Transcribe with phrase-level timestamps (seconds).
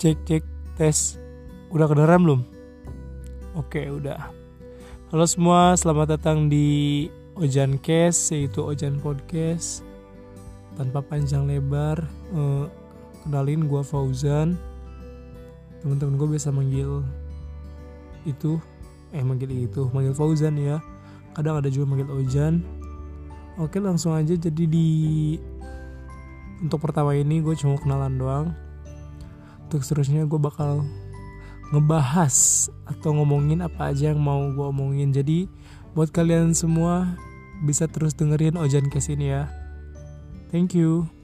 [0.00, 0.44] Cek cek
[0.80, 1.20] tes.
[1.68, 2.40] Udah kedengeran belum?
[3.52, 4.32] Oke, udah.
[5.12, 7.04] Halo semua, selamat datang di
[7.36, 9.84] Ojan Cast yaitu Ojan Podcast.
[10.80, 12.00] Tanpa panjang lebar,
[12.32, 12.64] eh,
[13.28, 14.56] kenalin gua Fauzan.
[15.84, 17.04] Teman-teman gue biasa manggil
[18.24, 18.56] itu
[19.12, 20.80] eh manggil itu, manggil Fauzan ya.
[21.36, 22.64] Kadang ada juga manggil Ojan.
[23.60, 25.36] Oke, langsung aja jadi di
[26.64, 28.48] untuk pertama ini gue cuma kenalan doang
[29.70, 30.82] untuk seterusnya gue bakal
[31.70, 35.14] ngebahas atau ngomongin apa aja yang mau gue omongin.
[35.14, 35.46] Jadi
[35.94, 37.14] buat kalian semua
[37.62, 39.46] bisa terus dengerin Ojan Kes ini ya.
[40.50, 41.19] Thank you